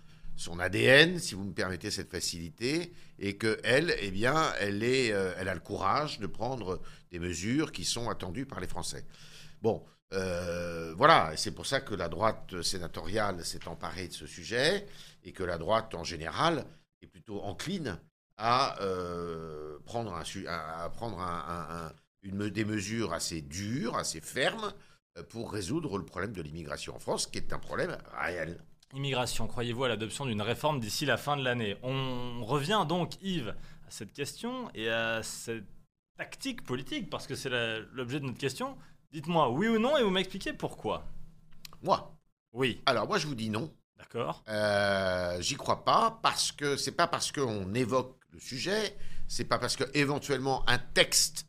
ADN, 0.60 1.18
si 1.18 1.34
vous 1.34 1.42
me 1.42 1.52
permettez 1.52 1.90
cette 1.90 2.08
facilité, 2.08 2.92
et 3.18 3.36
que 3.36 3.58
elle, 3.64 3.92
eh 3.98 4.12
bien, 4.12 4.52
elle 4.60 4.84
est, 4.84 5.10
euh, 5.10 5.34
elle 5.36 5.48
a 5.48 5.54
le 5.54 5.60
courage 5.60 6.20
de 6.20 6.28
prendre 6.28 6.80
des 7.10 7.18
mesures 7.18 7.72
qui 7.72 7.84
sont 7.84 8.08
attendues 8.08 8.46
par 8.46 8.60
les 8.60 8.68
Français. 8.68 9.04
Bon, 9.62 9.84
euh, 10.12 10.94
voilà, 10.96 11.32
c'est 11.36 11.50
pour 11.50 11.66
ça 11.66 11.80
que 11.80 11.96
la 11.96 12.08
droite 12.08 12.62
sénatoriale 12.62 13.44
s'est 13.44 13.66
emparée 13.66 14.06
de 14.06 14.12
ce 14.12 14.28
sujet, 14.28 14.86
et 15.24 15.32
que 15.32 15.42
la 15.42 15.58
droite 15.58 15.92
en 15.96 16.04
général 16.04 16.64
est 17.02 17.08
plutôt 17.08 17.42
encline 17.42 17.98
à 18.36 18.76
prendre, 19.86 20.14
une, 22.22 22.48
des 22.48 22.64
mesures 22.64 23.12
assez 23.12 23.40
dures, 23.40 23.96
assez 23.96 24.20
fermes, 24.20 24.72
pour 25.22 25.52
résoudre 25.52 25.96
le 25.98 26.04
problème 26.04 26.32
de 26.32 26.42
l'immigration 26.42 26.94
en 26.96 26.98
France, 26.98 27.26
qui 27.26 27.38
est 27.38 27.52
un 27.52 27.58
problème 27.58 27.96
réel. 28.18 28.60
Immigration, 28.94 29.46
croyez-vous 29.46 29.84
à 29.84 29.88
l'adoption 29.88 30.26
d'une 30.26 30.42
réforme 30.42 30.80
d'ici 30.80 31.04
la 31.06 31.16
fin 31.16 31.36
de 31.36 31.42
l'année? 31.42 31.76
On 31.82 32.44
revient 32.44 32.84
donc, 32.88 33.20
Yves, 33.22 33.54
à 33.86 33.90
cette 33.90 34.12
question 34.12 34.70
et 34.74 34.88
à 34.88 35.22
cette 35.22 35.64
tactique 36.16 36.62
politique, 36.64 37.10
parce 37.10 37.26
que 37.26 37.34
c'est 37.34 37.50
l'objet 37.92 38.20
de 38.20 38.26
notre 38.26 38.38
question. 38.38 38.76
Dites-moi 39.12 39.50
oui 39.50 39.68
ou 39.68 39.78
non 39.78 39.96
et 39.96 40.02
vous 40.02 40.10
m'expliquez 40.10 40.52
pourquoi? 40.52 41.04
Moi, 41.82 42.16
Oui, 42.52 42.82
alors 42.86 43.06
moi 43.08 43.18
je 43.18 43.26
vous 43.26 43.34
dis 43.34 43.50
non. 43.50 43.72
d'accord. 43.98 44.42
Euh, 44.48 45.40
J'y 45.40 45.56
crois 45.56 45.84
pas 45.84 46.18
parce 46.22 46.52
que 46.52 46.76
c'est 46.76 46.92
pas 46.92 47.06
parce 47.08 47.30
qu'on 47.32 47.74
évoque 47.74 48.16
le 48.30 48.38
sujet, 48.40 48.96
c'est 49.28 49.44
pas 49.44 49.58
parce 49.58 49.76
que 49.76 49.84
éventuellement 49.94 50.68
un 50.68 50.78
texte, 50.78 51.46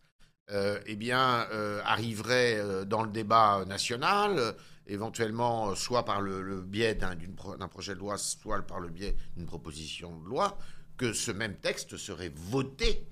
euh, 0.52 0.80
eh 0.86 0.96
bien, 0.96 1.48
euh, 1.52 1.82
arriverait 1.84 2.58
euh, 2.58 2.86
dans 2.86 3.04
le 3.04 3.12
débat 3.12 3.66
national, 3.66 4.56
éventuellement, 4.88 5.74
soit 5.76 6.06
par 6.06 6.22
le, 6.22 6.42
le 6.42 6.62
biais 6.62 6.96
d'un 6.96 7.16
pro- 7.36 7.58
projet 7.70 7.96
de 7.96 8.00
loi, 8.00 8.18
soit 8.18 8.62
par 8.62 8.80
le 8.80 8.90
biais 8.90 9.16
d'une 9.36 9.48
proposition 9.48 10.18
de 10.20 10.28
loi, 10.28 10.58
que 10.98 11.14
ce 11.14 11.32
même 11.32 11.56
texte 11.56 11.98
serait 11.98 12.32
voté 12.36 13.08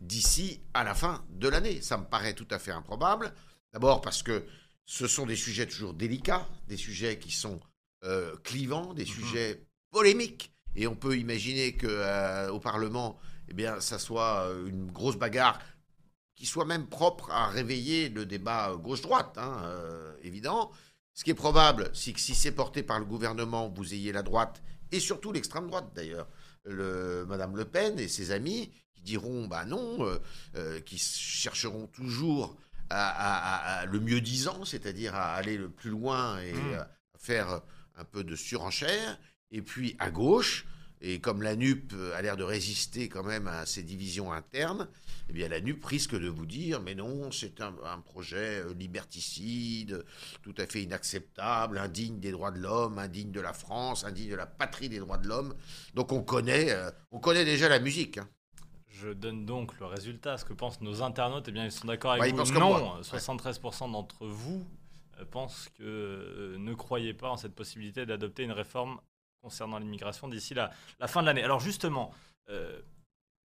d'ici 0.00 0.60
à 0.74 0.84
la 0.84 0.94
fin 0.94 1.24
de 1.30 1.48
l'année. 1.48 1.80
Ça 1.82 1.98
me 1.98 2.04
paraît 2.04 2.34
tout 2.34 2.48
à 2.50 2.58
fait 2.58 2.72
improbable. 2.72 3.32
D'abord 3.72 4.00
parce 4.00 4.22
que 4.22 4.44
ce 4.86 5.06
sont 5.06 5.26
des 5.26 5.36
sujets 5.36 5.66
toujours 5.66 5.92
délicats, 5.92 6.48
des 6.68 6.78
sujets 6.78 7.18
qui 7.18 7.30
sont 7.30 7.60
euh, 8.04 8.34
clivants, 8.42 8.94
des 8.94 9.04
sujets 9.04 9.66
polémiques. 9.90 10.52
Et 10.74 10.86
on 10.86 10.94
peut 10.94 11.18
imaginer 11.18 11.76
qu'au 11.76 12.60
Parlement, 12.60 13.18
eh 13.48 13.54
bien, 13.54 13.80
ça 13.80 13.98
soit 13.98 14.48
une 14.66 14.90
grosse 14.90 15.16
bagarre 15.16 15.58
qui 16.38 16.46
soit 16.46 16.64
même 16.64 16.86
propre 16.86 17.30
à 17.32 17.48
réveiller 17.48 18.08
le 18.10 18.24
débat 18.24 18.76
gauche-droite, 18.76 19.36
hein, 19.38 19.60
euh, 19.64 20.14
évident. 20.22 20.70
Ce 21.14 21.24
qui 21.24 21.30
est 21.30 21.34
probable, 21.34 21.90
c'est 21.94 22.12
que 22.12 22.20
si 22.20 22.36
c'est 22.36 22.52
porté 22.52 22.84
par 22.84 23.00
le 23.00 23.04
gouvernement, 23.04 23.68
vous 23.68 23.92
ayez 23.92 24.12
la 24.12 24.22
droite, 24.22 24.62
et 24.92 25.00
surtout 25.00 25.32
l'extrême 25.32 25.66
droite 25.66 25.90
d'ailleurs, 25.96 26.28
le, 26.64 27.26
Madame 27.26 27.56
Le 27.56 27.64
Pen 27.64 27.98
et 27.98 28.06
ses 28.06 28.30
amis, 28.30 28.70
qui 28.94 29.02
diront 29.02 29.48
bah 29.48 29.64
non, 29.64 30.06
euh, 30.06 30.18
euh, 30.54 30.80
qui 30.80 30.96
chercheront 30.98 31.88
toujours 31.88 32.56
à, 32.88 33.08
à- 33.08 33.54
à- 33.56 33.80
à 33.80 33.86
le 33.86 33.98
mieux 33.98 34.20
disant, 34.20 34.64
c'est-à-dire 34.64 35.16
à 35.16 35.34
aller 35.34 35.56
le 35.58 35.68
plus 35.70 35.90
loin 35.90 36.38
et 36.40 36.52
Mm. 36.52 36.74
à 36.74 36.88
faire 37.18 37.60
un 37.96 38.04
peu 38.04 38.22
de 38.22 38.36
surenchère. 38.36 39.18
Et 39.50 39.60
puis 39.62 39.96
à 39.98 40.10
gauche, 40.12 40.66
et 41.00 41.20
comme 41.20 41.42
la 41.42 41.54
NUP 41.56 41.92
a 42.14 42.22
l'air 42.22 42.36
de 42.36 42.42
résister 42.44 43.08
quand 43.08 43.22
même 43.24 43.46
à 43.46 43.66
ces 43.66 43.82
divisions 43.82 44.32
internes, 44.32 44.88
eh 45.28 45.32
bien 45.32 45.48
la 45.48 45.60
NUP 45.60 45.84
risque 45.84 46.18
de 46.18 46.28
vous 46.28 46.46
dire 46.46 46.80
mais 46.80 46.94
non, 46.94 47.30
c'est 47.30 47.60
un, 47.60 47.74
un 47.84 47.98
projet 48.00 48.60
euh, 48.64 48.74
liberticide, 48.74 50.04
tout 50.42 50.54
à 50.58 50.66
fait 50.66 50.82
inacceptable, 50.82 51.78
indigne 51.78 52.18
des 52.20 52.30
droits 52.32 52.50
de 52.50 52.58
l'homme, 52.60 52.98
indigne 52.98 53.30
de 53.30 53.40
la 53.40 53.52
France, 53.52 54.04
indigne 54.04 54.30
de 54.30 54.36
la 54.36 54.46
patrie 54.46 54.88
des 54.88 54.98
droits 54.98 55.18
de 55.18 55.28
l'homme. 55.28 55.54
Donc 55.94 56.12
on 56.12 56.22
connaît, 56.22 56.70
euh, 56.70 56.90
on 57.10 57.18
connaît 57.18 57.44
déjà 57.44 57.68
la 57.68 57.78
musique. 57.80 58.18
hein. 58.18 58.28
Je 58.88 59.10
donne 59.10 59.46
donc 59.46 59.78
le 59.78 59.86
résultat. 59.86 60.38
Ce 60.38 60.44
que 60.44 60.52
pensent 60.52 60.80
nos 60.80 61.02
internautes, 61.02 61.46
eh 61.48 61.52
bien, 61.52 61.64
ils 61.64 61.70
sont 61.70 61.86
d'accord 61.86 62.12
avec 62.12 62.22
Ouais, 62.22 62.30
ils 62.30 62.34
vous. 62.36 62.52
comme 62.52 62.62
non, 62.62 62.78
moi. 62.78 63.00
73% 63.02 63.92
d'entre 63.92 64.26
vous 64.26 64.66
euh, 65.20 65.24
pensent 65.24 65.68
que 65.78 65.84
euh, 65.84 66.58
ne 66.58 66.74
croyez 66.74 67.14
pas 67.14 67.28
en 67.30 67.36
cette 67.36 67.54
possibilité 67.54 68.06
d'adopter 68.06 68.42
une 68.42 68.50
réforme 68.50 68.98
concernant 69.42 69.78
l'immigration 69.78 70.28
d'ici 70.28 70.54
la, 70.54 70.70
la 71.00 71.08
fin 71.08 71.20
de 71.22 71.26
l'année. 71.26 71.42
Alors 71.42 71.60
justement, 71.60 72.12
euh, 72.48 72.80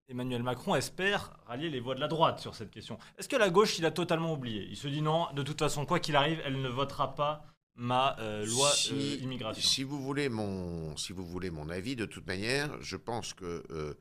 Emmanuel 0.09 0.43
Macron 0.43 0.75
espère 0.75 1.33
rallier 1.45 1.69
les 1.69 1.79
voix 1.79 1.95
de 1.95 1.99
la 1.99 2.07
droite 2.07 2.39
sur 2.39 2.55
cette 2.55 2.71
question. 2.71 2.97
Est-ce 3.17 3.29
que 3.29 3.35
la 3.37 3.49
gauche, 3.49 3.79
il 3.79 3.85
a 3.85 3.91
totalement 3.91 4.33
oublié? 4.33 4.67
Il 4.69 4.75
se 4.77 4.87
dit 4.87 5.01
non, 5.01 5.27
de 5.33 5.43
toute 5.43 5.59
façon, 5.59 5.85
quoi 5.85 5.99
qu'il 5.99 6.15
arrive, 6.15 6.41
elle 6.45 6.61
ne 6.61 6.69
votera 6.69 7.15
pas 7.15 7.45
ma 7.75 8.17
euh, 8.19 8.45
loi 8.45 8.69
Si- 8.71 8.91
euh, 8.93 9.23
immigration. 9.23 9.61
Si 9.67 9.83
vous 9.83 10.01
voulez 10.01 10.29
mon, 10.29 10.95
si 10.97 11.13
vous 11.13 11.25
voulez 11.25 11.49
mon 11.49 11.69
avis, 11.69 11.95
de 11.95 12.05
toute 12.05 12.27
manière, 12.27 12.69
je 12.81 12.97
pense 12.97 13.33
que 13.33 13.63
euh, 13.71 13.93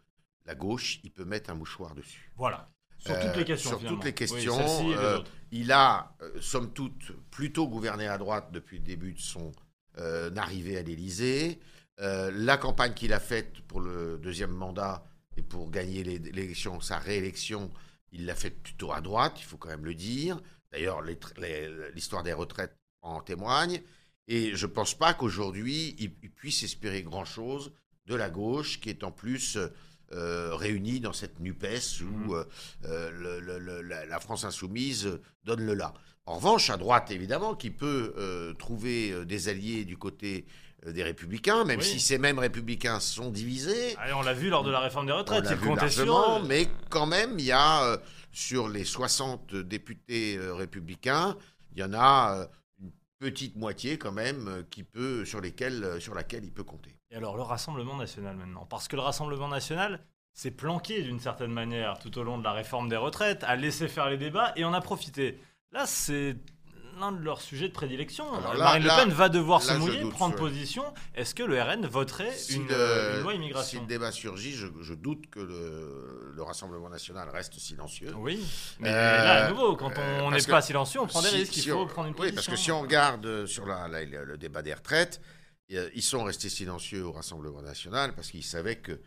la 0.44 0.54
gauche, 0.54 0.99
il 1.04 1.11
peut 1.12 1.25
mettre 1.25 1.50
un 1.50 1.54
mouchoir 1.54 1.94
dessus. 1.94 2.32
Voilà. 2.37 2.68
Sur 2.99 3.14
Euh, 3.14 3.26
toutes 3.26 3.37
les 3.37 3.44
questions. 3.44 3.70
sur 3.70 3.78
finalement. 3.78 3.96
toutes 3.99 4.04
les 4.06 4.14
questions, 4.14 4.92
euh. 4.92 5.20
Il 5.52 5.72
a, 5.72 6.14
euh, 6.20 6.40
somme 6.40 6.72
toute, 6.72 7.12
plutôt 7.30 7.66
gouverné 7.68 8.06
à 8.08 8.18
droite 8.18 8.50
depuis 8.52 8.78
le 8.78 8.84
début 8.84 9.12
de 9.12 9.20
son 9.20 9.52
euh, 9.99 10.30
arrivée 10.37 10.76
à 10.78 10.82
l'Élysée. 10.82 11.58
Euh, 12.02 12.30
la 12.35 12.56
campagne 12.56 12.94
qu'il 12.94 13.12
a 13.12 13.21
faite 13.21 13.61
pour 13.68 13.80
le 13.80 14.18
deuxième 14.18 14.50
mandat 14.50 15.04
et 15.37 15.42
pour 15.42 15.71
gagner 15.71 16.02
l'élection, 16.02 16.80
sa 16.80 16.99
réélection, 16.99 17.71
il 18.11 18.26
l'a 18.26 18.35
faite 18.35 18.61
plutôt 18.62 18.92
à 18.92 19.00
droite, 19.00 19.35
il 19.38 19.44
faut 19.44 19.56
quand 19.56 19.68
même 19.68 19.85
le 19.85 19.94
dire. 19.94 20.40
D'ailleurs, 20.73 21.00
l'histoire 21.94 22.23
des 22.23 22.32
retraites 22.32 22.76
en 23.02 23.21
témoigne. 23.21 23.80
Et 24.28 24.54
je 24.54 24.66
ne 24.66 24.73
pense 24.73 24.94
pas 24.94 25.14
qu'aujourd'hui, 25.14 25.94
il, 25.99 26.12
il 26.23 26.30
puisse 26.30 26.62
espérer 26.62 27.02
grand-chose 27.02 27.73
de 28.06 28.14
la 28.14 28.30
gauche, 28.30 28.80
qui 28.80 28.90
est 28.90 29.04
en 29.04 29.12
plus 29.12 29.59
euh, 30.12 30.54
réunie 30.54 31.00
dans 31.00 31.12
cette 31.14 31.40
NUPES 31.40 32.02
où 32.02 32.35
Mhm. 32.35 32.44
euh, 32.85 33.11
le- 33.12 33.40
le- 33.40 33.59
le- 33.59 33.80
la, 33.82 34.21
France 34.21 34.44
insoumise 34.44 35.18
donne 35.44 35.64
le 35.64 35.75
là. 35.75 35.94
En 36.26 36.37
revanche, 36.37 36.68
à 36.71 36.76
droite, 36.76 37.11
évidemment, 37.11 37.54
qui 37.54 37.71
peut 37.71 38.12
euh, 38.18 38.52
trouver 38.54 39.25
des 39.25 39.49
alliés 39.49 39.85
du 39.85 39.97
côté 39.97 40.44
des 40.86 41.02
républicains, 41.02 41.64
même 41.64 41.78
Oui. 41.78 41.84
si 41.84 42.00
ces 42.00 42.18
mêmes 42.18 42.38
républicains 42.38 42.98
sont 43.00 43.30
divisés. 43.30 43.96
Allez, 43.98 44.12
on 44.14 44.22
l'a 44.22 44.32
vu 44.34 44.48
lors 44.48 44.64
de 44.64 44.70
la 44.70 44.80
réforme 44.80 45.06
des 45.06 45.12
retraites. 45.12 45.44
largement, 45.44 46.40
eux. 46.40 46.46
mais 46.46 46.68
quand 46.90 47.06
même, 47.06 47.38
il 47.38 47.44
y 47.44 47.52
a, 47.52 47.84
euh, 47.84 47.96
sur 48.32 48.68
les 48.68 48.84
60 48.84 49.54
députés 49.54 50.36
euh, 50.36 50.54
républicains, 50.54 51.36
il 51.74 51.80
y 51.80 51.84
en 51.84 51.92
a 51.94 52.36
euh, 52.40 52.46
une 52.80 52.90
petite 53.18 53.56
moitié 53.56 53.98
quand 53.98 54.12
même 54.12 54.48
euh, 54.48 54.62
qui 54.70 54.82
peut, 54.82 55.24
sur, 55.24 55.40
lesquels, 55.40 55.84
euh, 55.84 56.00
sur 56.00 56.14
laquelle 56.14 56.44
il 56.44 56.52
peut 56.52 56.64
compter. 56.64 56.96
Et 57.10 57.16
alors, 57.16 57.36
le 57.36 57.42
Rassemblement 57.42 57.96
national 57.96 58.36
maintenant? 58.36 58.66
Parce 58.66 58.88
que 58.88 58.96
le 58.96 59.02
Rassemblement 59.02 59.48
national 59.48 60.00
s'est 60.32 60.50
planqué 60.50 61.02
d'une 61.02 61.20
certaine 61.20 61.52
manière 61.52 61.98
tout 61.98 62.16
au 62.18 62.22
long 62.22 62.38
de 62.38 62.44
la 62.44 62.52
réforme 62.52 62.88
des 62.88 62.96
retraites, 62.96 63.44
a 63.44 63.54
laissé 63.54 63.86
faire 63.86 64.08
les 64.08 64.16
débats 64.16 64.52
et 64.56 64.64
en 64.64 64.72
a 64.72 64.80
profité. 64.80 65.38
Là, 65.72 65.86
c'est 65.86 66.36
l'un 66.99 67.12
de 67.12 67.22
leurs 67.22 67.40
sujets 67.40 67.68
de 67.68 67.72
prédilection. 67.72 68.32
Alors 68.34 68.54
là- 68.54 68.64
Marine 68.64 68.84
là- 68.84 68.96
Le 68.99 69.04
Pen 69.04 69.12
va 69.14 69.28
devoir 69.28 69.61
là, 69.61 69.66
se 69.66 69.78
mouiller, 69.78 70.00
doute, 70.00 70.12
prendre 70.12 70.34
ouais. 70.34 70.40
position. 70.40 70.84
Est-ce 71.14 71.34
que 71.34 71.42
le 71.42 71.61
RN 71.61 71.87
voterait 71.87 72.30
Si 72.32 72.56
une, 72.56 72.68
le- 72.68 72.75
euh, 72.75 73.16
une 73.18 73.22
loi 73.22 73.32
Si 73.32 73.37
immigration 73.38 73.80
le 73.82 73.87
débat 73.87 74.12
surgit, 74.12 74.52
je, 74.52 74.66
je 74.80 74.94
doute 74.94 75.28
que 75.30 75.40
le, 75.40 76.32
le 76.34 76.42
Rassemblement 76.42 76.88
national 76.88 77.28
reste 77.30 77.54
silencieux. 77.58 78.12
Oui, 78.16 78.44
mais 78.78 78.88
Euh, 78.88 78.92
là, 78.92 79.46
à 79.46 79.50
nouveau, 79.50 79.76
quand 79.76 79.90
euh, 79.99 80.20
on 80.22 80.30
n'est 80.30 80.42
pas 80.42 80.62
silencieux, 80.62 81.00
on 81.00 81.06
prend 81.06 81.22
des 81.22 81.28
Si- 81.28 81.37
risques. 81.37 81.56
Il 81.56 81.62
si 81.62 81.68
faut 81.70 81.76
on- 81.78 81.87
prendre 81.87 82.08
une 82.08 82.14
Oui, 82.14 82.18
position. 82.30 82.34
parce 82.37 82.46
que 82.49 82.56
si 82.56 82.70
on 82.70 82.80
regarde 82.80 83.25
euh, 83.26 83.46
sur 83.46 83.66
la, 83.66 83.88
la- 83.88 84.04
le, 84.04 84.25
le 84.25 84.38
débat 84.38 84.62
des 84.62 84.75
retraites, 84.75 85.20
euh, 85.72 85.88
ils 85.94 86.02
sont 86.02 86.25
restés 86.25 86.49
silencieux 86.50 87.04
au 87.04 87.12
Rassemblement 87.12 87.62
national 87.62 88.14
parce 88.14 88.30
qu'ils 88.30 88.44
savaient 88.44 88.76
que 88.76 89.00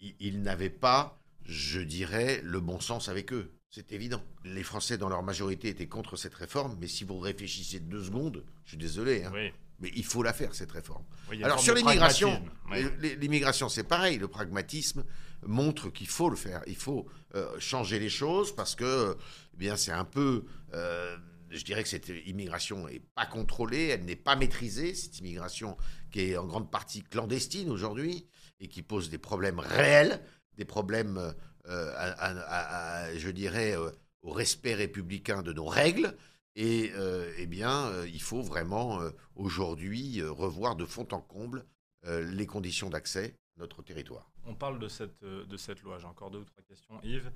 i- 0.00 0.14
ils 0.20 0.42
n'avaient 0.42 0.70
pas, 0.70 1.18
je 1.44 1.80
dirais, 1.80 2.40
le 2.44 2.60
bon 2.60 2.80
sens 2.80 3.08
avec 3.08 3.32
eux. 3.32 3.52
C'est 3.72 3.92
évident. 3.92 4.20
Les 4.44 4.64
Français, 4.64 4.98
dans 4.98 5.08
leur 5.08 5.22
majorité, 5.22 5.68
étaient 5.68 5.86
contre 5.86 6.16
cette 6.16 6.34
réforme, 6.34 6.76
mais 6.80 6.88
si 6.88 7.04
vous 7.04 7.18
réfléchissez 7.20 7.78
deux 7.78 8.02
secondes, 8.02 8.44
je 8.64 8.70
suis 8.70 8.76
désolé, 8.76 9.22
hein, 9.22 9.30
Oui, 9.32 9.52
mais 9.78 9.92
il 9.94 10.04
faut 10.04 10.24
la 10.24 10.32
faire, 10.32 10.56
cette 10.56 10.72
réforme. 10.72 11.04
oui, 11.30 11.42
Alors 11.44 11.60
sur 11.60 11.74
l'immigration. 11.74 12.42
Oui. 12.72 12.84
les- 12.98 13.14
l'immigration 13.14 13.68
c'est 13.68 13.84
pareil, 13.84 14.18
le 14.18 14.26
pragmatisme 14.26 15.04
montre 15.46 15.88
qu'il 15.90 16.08
faut 16.08 16.28
le 16.28 16.34
faire, 16.36 16.62
il 16.66 16.74
faut 16.74 17.06
euh, 17.36 17.58
changer 17.60 18.00
les 18.00 18.08
choses 18.08 18.54
parce 18.56 18.74
que 18.74 19.16
eh 19.54 19.56
bien 19.56 19.76
c'est 19.76 19.92
un 19.92 20.04
peu, 20.04 20.46
euh, 20.74 21.16
je 21.50 21.62
dirais 21.64 21.84
que 21.84 21.88
cette 21.88 22.10
immigration 22.26 22.88
n'est 22.88 22.98
pas 23.14 23.26
contrôlée, 23.26 23.86
elle 23.86 24.04
n'est 24.04 24.16
pas 24.16 24.34
maîtrisée, 24.34 24.94
cette 24.96 25.16
immigration 25.20 25.76
qui 26.10 26.22
est 26.32 26.36
en 26.36 26.44
grande 26.44 26.72
partie 26.72 27.02
clandestine 27.02 27.70
aujourd'hui 27.70 28.26
et 28.58 28.66
qui 28.66 28.82
pose 28.82 29.10
des 29.10 29.18
problèmes 29.18 29.60
réels, 29.60 30.20
des 30.58 30.64
problèmes, 30.64 31.34
euh, 31.66 31.92
à- 31.96 33.16
je 33.16 33.30
dirais, 33.30 33.76
euh, 33.76 33.90
au 34.22 34.32
respect 34.32 34.74
républicain 34.74 35.42
de 35.42 35.52
nos 35.52 35.66
règles. 35.66 36.16
Et 36.56 36.92
euh, 36.96 37.32
eh 37.38 37.46
bien, 37.46 38.04
il 38.06 38.20
faut 38.20 38.42
vraiment 38.42 39.00
aujourd'hui 39.36 40.20
revoir 40.22 40.76
de 40.76 40.84
fond 40.84 41.06
en 41.12 41.20
comble 41.20 41.64
les 42.04 42.46
conditions 42.46 42.90
d'accès 42.90 43.34
à 43.56 43.60
notre 43.60 43.82
territoire. 43.82 44.30
On 44.46 44.54
parle 44.54 44.78
de 44.78 44.88
cette, 44.88 45.22
de 45.22 45.56
cette 45.56 45.82
loi. 45.82 45.98
J'ai 45.98 46.06
encore 46.06 46.30
deux 46.30 46.40
ou 46.40 46.44
trois 46.44 46.62
questions. 46.62 47.00
Yves, 47.02 47.30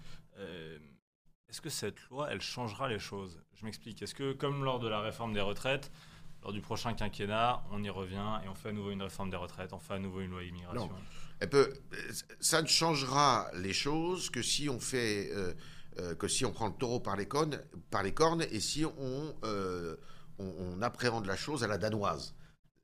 est-ce 1.48 1.60
que 1.60 1.70
cette 1.70 2.00
loi, 2.10 2.28
elle 2.30 2.40
changera 2.40 2.88
les 2.88 2.98
choses? 2.98 3.40
Je 3.54 3.64
m'explique. 3.64 4.02
Est-ce 4.02 4.14
que, 4.14 4.32
comme 4.32 4.64
lors 4.64 4.80
de 4.80 4.88
la 4.88 5.00
réforme 5.00 5.32
des 5.32 5.40
retraites, 5.40 5.90
lors 6.44 6.52
du 6.52 6.60
prochain 6.60 6.92
quinquennat, 6.94 7.64
on 7.72 7.82
y 7.82 7.90
revient 7.90 8.38
et 8.44 8.48
on 8.48 8.54
fait 8.54 8.68
à 8.68 8.72
nouveau 8.72 8.90
une 8.90 9.02
réforme 9.02 9.30
des 9.30 9.36
retraites, 9.36 9.72
on 9.72 9.78
fait 9.78 9.94
à 9.94 9.98
nouveau 9.98 10.20
une 10.20 10.30
loi 10.30 10.42
immigration 10.44 10.90
Elle 11.40 11.48
peut, 11.50 11.72
ça 12.38 12.60
ne 12.62 12.66
changera 12.66 13.50
les 13.54 13.72
choses 13.72 14.28
que 14.30 14.42
si 14.42 14.68
on 14.68 14.78
fait, 14.78 15.30
euh, 15.32 15.54
euh, 15.98 16.14
que 16.14 16.28
si 16.28 16.44
on 16.44 16.52
prend 16.52 16.68
le 16.68 16.74
taureau 16.74 17.00
par 17.00 17.16
les 17.16 17.26
cornes, 17.26 17.58
par 17.90 18.02
les 18.02 18.12
cornes 18.12 18.42
et 18.50 18.60
si 18.60 18.84
on, 18.84 19.34
euh, 19.44 19.96
on, 20.38 20.44
on 20.58 20.82
appréhende 20.82 21.24
la 21.26 21.36
chose 21.36 21.64
à 21.64 21.66
la 21.66 21.78
danoise. 21.78 22.34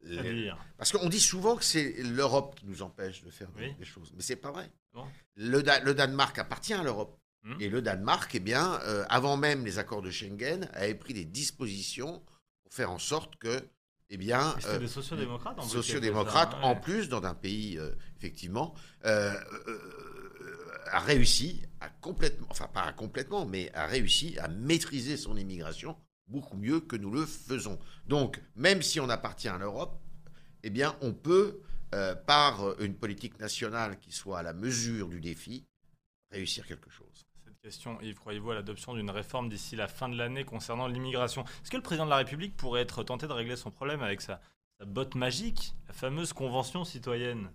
Les- 0.02 0.50
Parce 0.78 0.92
qu'on 0.92 1.10
dit 1.10 1.20
souvent 1.20 1.56
que 1.56 1.64
c'est 1.64 2.02
l'Europe 2.02 2.54
qui 2.58 2.64
nous 2.66 2.80
empêche 2.80 3.22
de 3.22 3.30
faire 3.30 3.50
des- 3.52 3.66
Oui. 3.66 3.74
des 3.78 3.84
choses, 3.84 4.10
mais 4.16 4.22
c'est 4.22 4.36
pas 4.36 4.50
vrai. 4.50 4.70
Bon. 4.94 5.04
Le, 5.36 5.62
Da- 5.62 5.80
le 5.80 5.92
Danemark 5.92 6.38
appartient 6.38 6.72
à 6.72 6.82
l'Europe. 6.82 7.18
Hmm. 7.42 7.60
Et 7.60 7.68
le 7.68 7.82
Danemark, 7.82 8.34
eh 8.34 8.40
bien, 8.40 8.80
euh, 8.84 9.04
avant 9.10 9.36
même 9.36 9.64
les 9.66 9.78
accords 9.78 10.00
de 10.02 10.10
Schengen, 10.10 10.68
avait 10.72 10.94
pris 10.94 11.12
des 11.12 11.24
dispositions 11.26 12.22
faire 12.70 12.90
en 12.90 12.98
sorte 12.98 13.36
que, 13.36 13.62
eh 14.08 14.16
bien, 14.16 14.54
euh, 14.66 14.78
des 14.78 14.88
sociodémocrates 14.88 15.58
en 15.58 15.62
plus, 15.62 15.70
sociodémocrate, 15.70 16.50
quelques-uns, 16.52 16.66
en 16.66 16.74
ouais. 16.74 16.80
plus, 16.80 17.08
dans 17.08 17.22
un 17.24 17.34
pays, 17.34 17.78
euh, 17.78 17.90
effectivement, 18.16 18.74
euh, 19.04 19.34
euh, 19.68 20.78
a 20.86 21.00
réussi 21.00 21.62
à 21.80 21.88
complètement, 21.88 22.46
enfin 22.50 22.68
pas 22.68 22.82
à 22.82 22.92
complètement, 22.92 23.44
mais 23.44 23.70
a 23.74 23.86
réussi 23.86 24.38
à 24.38 24.48
maîtriser 24.48 25.16
son 25.16 25.36
immigration 25.36 25.96
beaucoup 26.26 26.56
mieux 26.56 26.80
que 26.80 26.96
nous 26.96 27.10
le 27.10 27.26
faisons. 27.26 27.78
Donc, 28.06 28.40
même 28.54 28.82
si 28.82 29.00
on 29.00 29.08
appartient 29.08 29.48
à 29.48 29.58
l'Europe, 29.58 30.00
eh 30.62 30.70
bien, 30.70 30.96
on 31.00 31.12
peut, 31.12 31.60
euh, 31.94 32.14
par 32.14 32.80
une 32.80 32.94
politique 32.94 33.38
nationale 33.40 33.98
qui 33.98 34.12
soit 34.12 34.38
à 34.38 34.42
la 34.42 34.52
mesure 34.52 35.08
du 35.08 35.20
défi, 35.20 35.66
réussir 36.30 36.66
quelque 36.66 36.90
chose. 36.90 37.26
Question, 37.62 37.98
Yves, 38.00 38.18
croyez-vous 38.18 38.52
à 38.52 38.54
l'adoption 38.54 38.94
d'une 38.94 39.10
réforme 39.10 39.50
d'ici 39.50 39.76
la 39.76 39.86
fin 39.86 40.08
de 40.08 40.16
l'année 40.16 40.44
concernant 40.44 40.86
l'immigration? 40.86 41.42
Est-ce 41.62 41.70
que 41.70 41.76
le 41.76 41.82
président 41.82 42.06
de 42.06 42.10
la 42.10 42.16
République 42.16 42.56
pourrait 42.56 42.80
être 42.80 43.02
tenté 43.02 43.26
de 43.26 43.32
régler 43.34 43.54
son 43.56 43.70
problème 43.70 44.02
avec 44.02 44.22
sa, 44.22 44.40
sa 44.78 44.86
botte 44.86 45.14
magique, 45.14 45.74
la 45.86 45.92
fameuse 45.92 46.32
convention 46.32 46.84
citoyenne 46.84 47.50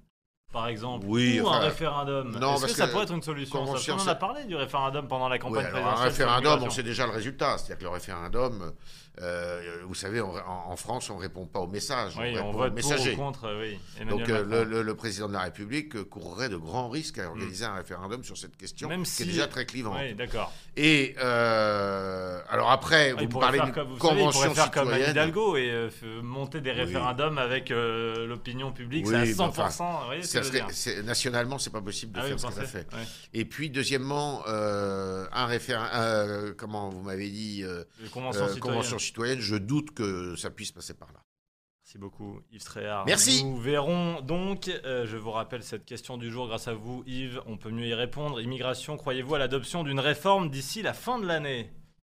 par 0.54 0.68
exemple, 0.68 1.06
Oui, 1.10 1.42
ou 1.42 1.48
enfin, 1.48 1.58
un 1.58 1.60
référendum? 1.62 2.38
non, 2.40 2.54
Est-ce 2.56 2.66
que, 2.68 2.72
ça 2.72 2.86
que 2.86 2.92
pourrait 2.92 3.04
être 3.06 3.14
une 3.16 3.24
solution? 3.24 3.66
Ça 3.78 3.94
On 3.96 4.00
en 4.00 4.08
a 4.08 4.16
parlé 4.16 4.46
du 4.46 4.56
référendum 4.56 5.08
pendant 5.08 5.28
la 5.28 5.36
Oui, 5.36 5.42
campagne 5.42 5.66
alors, 5.66 5.78
un 5.78 5.82
présidentielle. 5.96 6.14
sur 6.14 6.26
référendum, 6.36 6.64
on 6.68 6.70
sait 6.70 6.84
déjà 6.84 7.06
le 7.08 7.12
résultat. 7.12 7.58
C'est-à-dire 7.58 7.78
que 7.80 7.84
le 7.84 7.90
référendum, 7.90 8.74
euh, 9.22 9.62
vous 9.88 9.96
savez, 9.96 10.22
on- 10.22 10.34
en, 10.36 10.72
en 10.72 10.76
France, 10.76 11.10
on 11.10 11.16
ne 11.18 11.22
répond 11.22 11.46
pas 11.46 11.60
au 11.60 11.68
message, 11.68 12.14
Oui, 12.20 12.38
on 12.40 12.52
vote 12.52 12.76
pour 12.80 12.92
ou 12.92 13.16
contre, 13.16 13.48
oui. 13.60 13.80
Donc 14.10 14.30
euh, 14.30 14.44
le, 14.44 14.64
le- 14.64 14.82
le 14.82 14.96
président 14.96 15.28
de 15.28 15.34
la 15.34 15.42
République 15.42 15.96
euh, 15.96 16.04
courrait 16.04 16.50
de 16.50 16.58
grands 16.58 16.90
risques 16.90 17.20
à 17.20 17.28
organiser 17.30 17.66
un 17.66 17.76
référendum 17.76 18.24
sur 18.24 18.38
cette 18.38 18.58
question, 18.58 18.90
Même 18.90 19.04
qui 19.04 19.10
si- 19.12 19.24
est 19.24 19.28
déjà 19.28 19.48
très 19.48 19.66
clivante. 19.66 19.98
Oui, 20.02 20.14
d'accord. 20.16 20.52
Et 20.78 21.16
euh, 21.24 22.40
alors 22.50 22.72
après, 22.72 23.12
Ah, 23.12 23.22
vous 23.22 23.26
me 23.26 23.40
parlez 23.40 23.60
d'une 23.60 23.72
comme, 23.72 23.88
savez, 23.88 23.94
il 23.96 24.00
convention 24.00 24.42
pourrait 24.42 24.56
faire 24.56 24.72
comme 24.72 24.84
citoyenne. 24.88 25.12
Hidalgo 25.12 25.58
et 25.58 25.90
monter 26.22 26.62
des 26.62 26.72
référendums 26.72 27.38
avec 27.38 27.70
l'opinion 27.70 28.72
publique, 28.72 29.08
c'est 29.08 29.16
à 29.16 29.20
mais 29.20 29.32
100%. 29.32 29.42
enfin, 29.48 29.70
vous 30.00 30.06
voyez 30.06 30.24
ce 30.24 30.34
que 30.34 30.44
je 30.44 30.44
veux 30.50 30.58
serait- 30.58 30.66
dire 30.68 30.76
c'est- 30.76 31.04
nationalement, 31.04 31.58
c'est 31.58 31.70
pas 31.70 31.82
possible 31.82 32.12
de 32.14 32.20
Ah 32.20 32.24
faire 32.24 32.40
ce 32.40 32.48
qu'elle 32.48 32.64
a 32.64 32.68
fait. 32.68 32.88
Ouais. 32.94 33.02
Et 33.34 33.46
puis 33.46 33.70
deuxièmement, 33.70 34.44
un 34.48 35.46
référendum, 35.46 36.54
comment 36.58 36.90
vous 36.90 37.02
m'avez 37.02 37.30
dit, 37.30 37.64
convention 38.60 38.98
citoyenne, 39.06 39.40
je 39.40 39.56
doute 39.56 39.92
que 39.92 40.36
ça 40.36 40.50
puisse 40.50 40.72
passer 40.72 40.94
par 40.94 41.12
là. 41.14 41.24
Merci 41.86 42.00
beaucoup, 42.00 42.42
Yves 42.52 42.64
Tréhard. 42.64 43.06
Merci. 43.06 43.44
Nous 43.44 43.58
verrons 43.58 44.20
donc, 44.22 44.70
euh, 44.70 45.06
je 45.06 45.18
vous 45.18 45.30
rappelle 45.30 45.62
cette 45.62 45.86
question 45.86 46.18
du 46.18 46.32
jour 46.32 46.48
grâce 46.48 46.68
à 46.68 46.74
vous, 46.74 47.04
Yves, 47.06 47.42
on 47.46 47.58
peut 47.58 47.70
mieux 47.70 47.86
y 47.86 47.94
répondre. 47.94 48.42
Immigration, 48.42 48.98
croyez-vous 48.98 49.36
à 49.36 49.40
l'adoption 49.40 49.84
d'une 49.84 50.00
réforme 50.00 50.50
d'ici 50.50 50.82
la 50.82 50.94
fin 50.94 51.20
de 51.20 51.28
l'année? 51.28 51.72